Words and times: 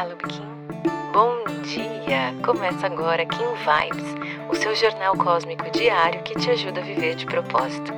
Olá, 0.00 0.08
Lubikin. 0.08 0.40
Bom 1.12 1.44
dia! 1.62 2.32
Começa 2.42 2.86
agora 2.86 3.26
Kim 3.26 3.36
Vibes, 3.36 4.48
o 4.50 4.54
seu 4.54 4.74
jornal 4.74 5.14
cósmico 5.14 5.70
diário 5.70 6.22
que 6.22 6.32
te 6.38 6.48
ajuda 6.48 6.80
a 6.80 6.82
viver 6.82 7.16
de 7.16 7.26
propósito. 7.26 7.92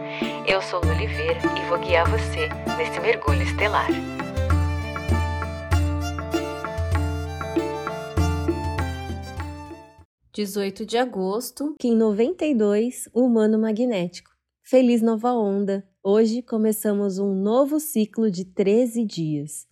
Eu 0.44 0.60
sou 0.60 0.80
Lu 0.80 0.90
Oliveira 0.90 1.38
e 1.56 1.68
vou 1.68 1.78
guiar 1.78 2.10
você 2.10 2.48
nesse 2.76 2.98
mergulho 2.98 3.42
estelar. 3.42 3.86
Dezoito 10.34 10.84
de 10.84 10.98
agosto, 10.98 11.76
Kim 11.78 11.94
92, 11.94 13.08
Humano 13.14 13.60
Magnético. 13.60 14.32
Feliz 14.60 15.02
nova 15.02 15.34
onda! 15.34 15.86
Hoje 16.02 16.42
começamos 16.42 17.20
um 17.20 17.32
novo 17.32 17.78
ciclo 17.78 18.28
de 18.28 18.44
13 18.44 19.04
dias. 19.04 19.70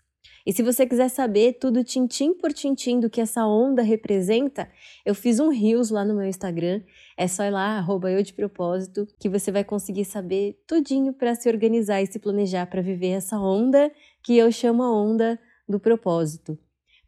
E 0.51 0.53
se 0.53 0.65
você 0.65 0.85
quiser 0.85 1.09
saber 1.09 1.59
tudo 1.61 1.85
tintim 1.85 2.35
por 2.35 2.53
tintim 2.53 2.99
do 2.99 3.09
que 3.09 3.21
essa 3.21 3.47
onda 3.47 3.83
representa, 3.83 4.69
eu 5.07 5.15
fiz 5.15 5.39
um 5.39 5.49
Reels 5.49 5.91
lá 5.91 6.05
no 6.05 6.13
meu 6.13 6.27
Instagram. 6.27 6.83
É 7.17 7.29
só 7.29 7.45
ir 7.45 7.53
lá, 7.53 7.79
arroba 7.79 8.11
eu 8.11 8.21
de 8.21 8.33
propósito, 8.33 9.07
que 9.21 9.29
você 9.29 9.53
vai 9.53 9.63
conseguir 9.63 10.05
saber 10.05 10.61
tudinho 10.67 11.13
para 11.13 11.37
se 11.37 11.49
organizar 11.49 12.03
e 12.03 12.07
se 12.09 12.19
planejar 12.19 12.67
para 12.67 12.83
viver 12.83 13.11
essa 13.11 13.39
onda 13.39 13.93
que 14.25 14.37
eu 14.37 14.51
chamo 14.51 14.83
a 14.83 14.93
onda 14.93 15.39
do 15.69 15.79
propósito. 15.79 16.59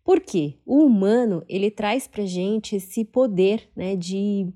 Por 0.05 0.21
quê? 0.21 0.61
O 0.65 0.85
humano, 0.85 1.43
ele 1.49 1.69
traz 1.69 2.07
pra 2.07 2.25
gente 2.25 2.77
esse 2.77 3.05
poder, 3.05 3.69
né, 3.75 3.97
de 3.97 4.47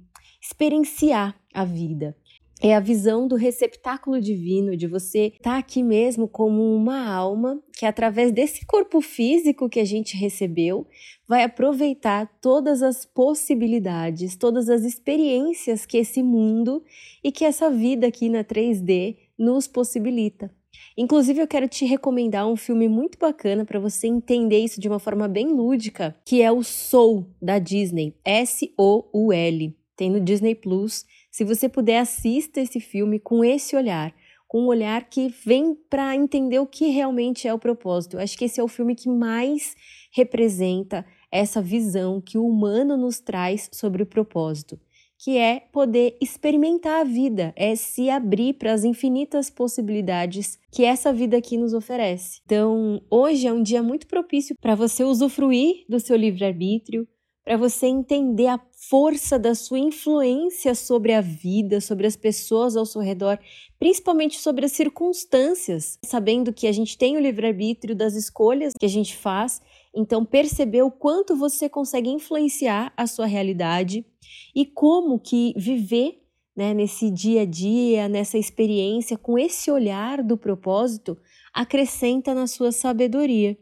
experienciar 0.40 1.34
a 1.52 1.64
vida 1.64 2.16
é 2.60 2.74
a 2.74 2.80
visão 2.80 3.28
do 3.28 3.36
receptáculo 3.36 4.20
divino, 4.20 4.76
de 4.76 4.86
você 4.86 5.26
estar 5.26 5.52
tá 5.52 5.58
aqui 5.58 5.82
mesmo 5.82 6.26
como 6.26 6.74
uma 6.74 7.06
alma 7.06 7.62
que, 7.72 7.84
através 7.84 8.32
desse 8.32 8.64
corpo 8.64 9.00
físico 9.00 9.68
que 9.68 9.78
a 9.78 9.84
gente 9.84 10.16
recebeu, 10.16 10.86
vai 11.28 11.42
aproveitar 11.44 12.26
todas 12.40 12.82
as 12.82 13.04
possibilidades, 13.04 14.36
todas 14.36 14.68
as 14.68 14.84
experiências 14.84 15.84
que 15.84 15.98
esse 15.98 16.22
mundo 16.22 16.82
e 17.22 17.30
que 17.30 17.44
essa 17.44 17.70
vida 17.70 18.06
aqui 18.06 18.28
na 18.28 18.42
3D 18.42 19.16
nos 19.38 19.68
possibilita. 19.68 20.50
Inclusive, 20.96 21.40
eu 21.40 21.46
quero 21.46 21.68
te 21.68 21.84
recomendar 21.84 22.46
um 22.46 22.56
filme 22.56 22.88
muito 22.88 23.18
bacana 23.18 23.64
para 23.64 23.78
você 23.78 24.06
entender 24.06 24.58
isso 24.58 24.80
de 24.80 24.88
uma 24.88 24.98
forma 24.98 25.28
bem 25.28 25.48
lúdica, 25.48 26.16
que 26.24 26.40
é 26.40 26.50
o 26.50 26.62
Soul 26.62 27.26
da 27.40 27.58
Disney, 27.58 28.14
S-O-U-L. 28.24 29.74
Tem 29.96 30.10
no 30.10 30.20
Disney 30.20 30.54
Plus 30.54 31.04
se 31.30 31.44
você 31.44 31.68
puder, 31.68 31.98
assista 31.98 32.60
esse 32.60 32.80
filme 32.80 33.18
com 33.18 33.44
esse 33.44 33.74
olhar, 33.74 34.14
com 34.46 34.62
um 34.62 34.66
olhar 34.66 35.08
que 35.08 35.28
vem 35.44 35.74
para 35.74 36.14
entender 36.14 36.58
o 36.58 36.66
que 36.66 36.86
realmente 36.88 37.48
é 37.48 37.52
o 37.52 37.58
propósito. 37.58 38.16
Eu 38.16 38.20
acho 38.20 38.38
que 38.38 38.44
esse 38.44 38.60
é 38.60 38.62
o 38.62 38.68
filme 38.68 38.94
que 38.94 39.08
mais 39.08 39.74
representa 40.12 41.04
essa 41.30 41.60
visão 41.60 42.20
que 42.20 42.38
o 42.38 42.46
humano 42.46 42.96
nos 42.96 43.20
traz 43.20 43.68
sobre 43.72 44.02
o 44.02 44.06
propósito, 44.06 44.78
que 45.18 45.36
é 45.36 45.60
poder 45.72 46.16
experimentar 46.20 47.00
a 47.00 47.04
vida, 47.04 47.52
é 47.56 47.74
se 47.74 48.08
abrir 48.08 48.54
para 48.54 48.72
as 48.72 48.84
infinitas 48.84 49.50
possibilidades 49.50 50.58
que 50.70 50.84
essa 50.84 51.12
vida 51.12 51.36
aqui 51.36 51.56
nos 51.56 51.74
oferece. 51.74 52.40
Então, 52.44 53.02
hoje 53.10 53.46
é 53.46 53.52
um 53.52 53.62
dia 53.62 53.82
muito 53.82 54.06
propício 54.06 54.56
para 54.60 54.74
você 54.74 55.04
usufruir 55.04 55.84
do 55.88 55.98
seu 55.98 56.16
livre-arbítrio, 56.16 57.06
para 57.46 57.56
você 57.56 57.86
entender 57.86 58.48
a 58.48 58.60
força 58.72 59.38
da 59.38 59.54
sua 59.54 59.78
influência 59.78 60.74
sobre 60.74 61.12
a 61.12 61.20
vida, 61.20 61.80
sobre 61.80 62.04
as 62.04 62.16
pessoas 62.16 62.76
ao 62.76 62.84
seu 62.84 63.00
redor, 63.00 63.38
principalmente 63.78 64.40
sobre 64.40 64.66
as 64.66 64.72
circunstâncias, 64.72 65.96
sabendo 66.04 66.52
que 66.52 66.66
a 66.66 66.72
gente 66.72 66.98
tem 66.98 67.16
o 67.16 67.20
livre-arbítrio 67.20 67.94
das 67.94 68.16
escolhas 68.16 68.72
que 68.76 68.84
a 68.84 68.88
gente 68.88 69.16
faz, 69.16 69.62
então 69.94 70.24
perceber 70.24 70.82
o 70.82 70.90
quanto 70.90 71.36
você 71.36 71.68
consegue 71.68 72.10
influenciar 72.10 72.92
a 72.96 73.06
sua 73.06 73.26
realidade 73.26 74.04
e 74.52 74.66
como 74.66 75.16
que 75.16 75.54
viver 75.56 76.20
né, 76.56 76.74
nesse 76.74 77.12
dia 77.12 77.42
a 77.42 77.46
dia, 77.46 78.08
nessa 78.08 78.36
experiência, 78.36 79.16
com 79.16 79.38
esse 79.38 79.70
olhar 79.70 80.20
do 80.20 80.36
propósito, 80.36 81.16
acrescenta 81.54 82.34
na 82.34 82.48
sua 82.48 82.72
sabedoria. 82.72 83.56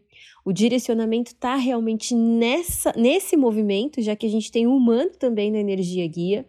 O 0.45 0.53
direcionamento 0.53 1.33
está 1.33 1.57
realmente 1.57 2.15
nessa, 2.15 2.93
nesse 2.97 3.37
movimento, 3.37 4.03
já 4.03 4.15
que 4.15 4.27
a 4.27 4.31
gente 4.31 4.53
tem 4.53 4.67
o 4.67 4.77
humano 4.77 5.11
também 5.19 5.51
na 5.51 5.59
energia 5.59 6.07
guia. 6.07 6.47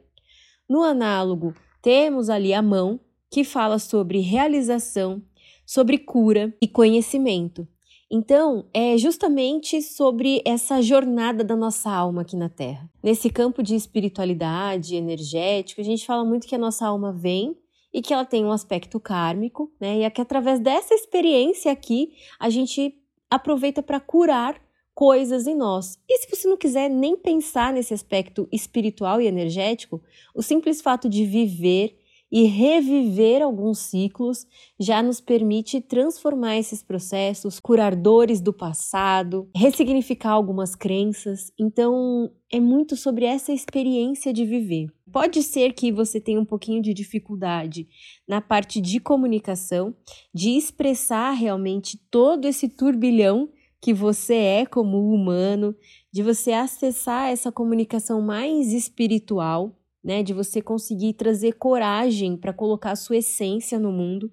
No 0.68 0.84
análogo, 0.84 1.54
temos 1.82 2.30
ali 2.30 2.54
a 2.54 2.62
mão, 2.62 3.00
que 3.32 3.44
fala 3.44 3.80
sobre 3.80 4.20
realização, 4.20 5.22
sobre 5.66 5.98
cura 5.98 6.54
e 6.62 6.68
conhecimento. 6.68 7.68
Então, 8.12 8.66
é 8.74 8.98
justamente 8.98 9.82
sobre 9.82 10.42
essa 10.46 10.82
jornada 10.82 11.44
da 11.44 11.56
nossa 11.56 11.90
alma 11.90 12.22
aqui 12.22 12.36
na 12.36 12.50
Terra. 12.50 12.90
Nesse 13.02 13.30
campo 13.30 13.64
de 13.64 13.76
espiritualidade, 13.76 14.96
energético, 14.96 15.82
a 15.82 15.84
gente 15.84 16.06
fala 16.06 16.24
muito 16.24 16.48
que 16.48 16.56
a 16.56 16.60
nossa 16.60 16.86
alma 16.86 17.12
vem 17.12 17.58
e 17.94 18.02
que 18.02 18.14
ela 18.14 18.26
tem 18.26 18.46
um 18.46 18.52
aspecto 18.52 19.00
kármico, 19.00 19.72
né? 19.80 20.00
E 20.00 20.04
é 20.04 20.10
que 20.10 20.22
através 20.22 20.60
dessa 20.60 20.94
experiência 20.94 21.72
aqui, 21.72 22.12
a 22.40 22.50
gente 22.50 22.94
aproveita 23.30 23.84
para 23.84 24.00
curar 24.00 24.60
coisas 24.94 25.46
em 25.46 25.56
nós. 25.56 26.00
E 26.10 26.20
se 26.20 26.30
você 26.30 26.48
não 26.48 26.58
quiser 26.58 26.90
nem 26.90 27.18
pensar 27.18 27.74
nesse 27.74 27.94
aspecto 27.94 28.48
espiritual 28.52 29.20
e 29.20 29.28
energético, 29.28 30.02
o 30.34 30.42
simples 30.42 30.82
fato 30.82 31.10
de 31.10 31.26
viver 31.26 32.00
e 32.32 32.44
reviver 32.44 33.42
alguns 33.42 33.80
ciclos 33.80 34.48
já 34.80 35.04
nos 35.04 35.22
permite 35.22 35.80
transformar 35.80 36.58
esses 36.58 36.82
processos, 36.82 37.60
curar 37.60 37.96
dores 37.96 38.42
do 38.42 38.52
passado, 38.52 39.50
ressignificar 39.56 40.32
algumas 40.32 40.76
crenças. 40.76 41.52
Então, 41.58 42.32
é 42.52 42.60
muito 42.60 42.96
sobre 42.96 43.26
essa 43.26 43.54
experiência 43.54 44.34
de 44.34 44.46
viver. 44.46 44.88
Pode 45.16 45.42
ser 45.44 45.72
que 45.72 45.94
você 45.94 46.20
tenha 46.20 46.42
um 46.42 46.44
pouquinho 46.44 46.82
de 46.82 46.94
dificuldade 46.94 47.88
na 48.28 48.42
parte 48.42 48.82
de 48.82 49.00
comunicação, 49.00 49.96
de 50.34 50.50
expressar 50.58 51.32
realmente 51.32 51.98
todo 52.12 52.44
esse 52.46 52.68
turbilhão 52.68 53.50
que 53.80 53.94
você 53.94 54.36
é 54.36 54.66
como 54.66 55.14
humano, 55.14 55.74
de 56.12 56.22
você 56.22 56.52
acessar 56.52 57.30
essa 57.30 57.50
comunicação 57.50 58.22
mais 58.22 58.74
espiritual 58.74 59.80
né? 60.04 60.22
De 60.22 60.34
você 60.34 60.62
conseguir 60.62 61.14
trazer 61.14 61.54
coragem 61.54 62.38
para 62.38 62.54
colocar 62.54 62.92
a 62.92 62.96
sua 62.96 63.18
essência 63.18 63.80
no 63.80 63.92
mundo. 63.92 64.32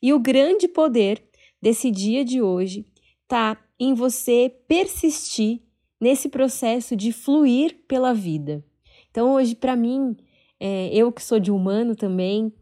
E 0.00 0.14
o 0.14 0.18
grande 0.18 0.66
poder 0.66 1.22
desse 1.60 1.90
dia 1.90 2.24
de 2.24 2.40
hoje 2.40 2.86
tá 3.28 3.62
em 3.78 3.92
você 3.92 4.48
persistir 4.66 5.60
nesse 6.00 6.30
processo 6.30 6.96
de 6.96 7.12
fluir 7.12 7.84
pela 7.86 8.14
vida. 8.14 8.64
Então, 9.10 9.34
hoje, 9.34 9.54
para 9.54 9.74
mim, 9.74 10.16
é, 10.58 10.88
eu 10.94 11.10
que 11.10 11.22
sou 11.22 11.40
de 11.40 11.50
humano 11.50 11.96
também, 11.96 12.52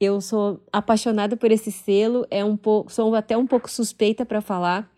eu 0.00 0.20
sou 0.20 0.64
apaixonada 0.72 1.36
por 1.36 1.50
esse 1.50 1.70
selo, 1.70 2.26
é 2.30 2.44
um 2.44 2.56
pouco, 2.56 2.90
sou 2.90 3.14
até 3.14 3.36
um 3.36 3.46
pouco 3.46 3.70
suspeita 3.70 4.24
para 4.24 4.40
falar, 4.40 4.90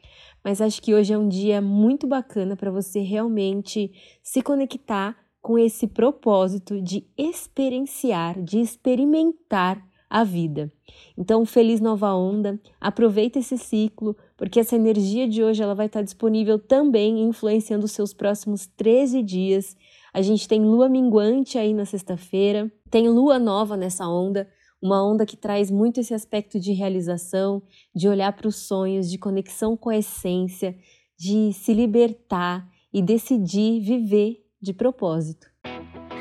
mas 0.45 0.61
acho 0.61 0.81
que 0.81 0.95
hoje 0.95 1.12
é 1.12 1.19
um 1.19 1.29
dia 1.29 1.61
muito 1.61 2.07
bacana 2.07 2.57
para 2.57 2.71
você 2.71 3.01
realmente 3.01 3.91
se 4.23 4.43
conectar 4.43 5.17
com 5.41 5.59
esse 5.59 5.89
propósito 5.89 6.81
de 6.81 7.05
experienciar, 7.19 8.41
de 8.41 8.61
experimentar 8.61 9.85
a 10.09 10.23
vida. 10.23 10.71
Então, 11.17 11.45
feliz 11.45 11.81
nova 11.81 12.15
onda, 12.15 12.61
aproveita 12.81 13.39
esse 13.39 13.59
ciclo, 13.59 14.17
porque 14.43 14.59
essa 14.59 14.75
energia 14.75 15.29
de 15.29 15.41
hoje 15.41 15.63
ela 15.63 15.73
vai 15.73 15.87
estar 15.87 16.03
disponível 16.03 16.59
também 16.59 17.21
influenciando 17.21 17.85
os 17.85 17.93
seus 17.93 18.13
próximos 18.13 18.67
13 18.67 19.23
dias. 19.23 19.77
A 20.13 20.21
gente 20.21 20.49
tem 20.49 20.61
lua 20.61 20.89
minguante 20.89 21.57
aí 21.59 21.73
na 21.73 21.85
sexta-feira, 21.85 22.69
tem 22.91 23.09
lua 23.09 23.39
nova 23.39 23.77
nessa 23.77 24.05
onda, 24.05 24.51
uma 24.83 25.01
onda 25.01 25.25
que 25.25 25.37
traz 25.37 25.71
muito 25.71 26.01
esse 26.01 26.13
aspecto 26.13 26.59
de 26.59 26.73
realização, 26.73 27.63
de 27.95 28.09
olhar 28.09 28.33
para 28.33 28.49
os 28.49 28.57
sonhos, 28.67 29.09
de 29.09 29.17
conexão 29.17 29.77
com 29.77 29.91
a 29.91 29.99
essência, 29.99 30.77
de 31.17 31.53
se 31.53 31.73
libertar 31.73 32.69
e 32.93 33.00
decidir 33.00 33.79
viver 33.79 34.45
de 34.61 34.75
propósito. 34.75 35.47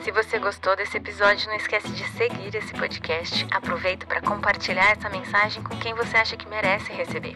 Se 0.04 0.12
você 0.12 0.38
gostou 0.38 0.76
desse 0.76 0.96
episódio, 0.96 1.48
não 1.48 1.56
esquece 1.56 1.90
de 1.90 2.08
seguir 2.10 2.56
esse 2.56 2.72
podcast. 2.74 3.48
Aproveita 3.52 4.06
para 4.06 4.22
compartilhar 4.22 4.92
essa 4.92 5.10
mensagem 5.10 5.64
com 5.64 5.76
quem 5.80 5.96
você 5.96 6.18
acha 6.18 6.38
que 6.38 6.48
merece 6.48 6.94
receber. 6.94 7.36